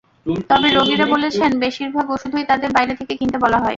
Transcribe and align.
তবে 0.49 0.67
রোগীরা 0.69 1.05
বলেছেন, 1.13 1.51
বেশির 1.63 1.89
ভাগ 1.95 2.05
ওষুধই 2.15 2.45
তাঁদের 2.49 2.69
বাইরে 2.75 2.93
থেকে 2.99 3.13
কিনতে 3.19 3.37
বলা 3.43 3.57
হয়। 3.57 3.69